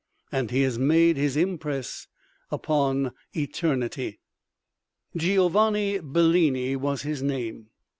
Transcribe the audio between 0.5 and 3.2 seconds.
has made his impress upon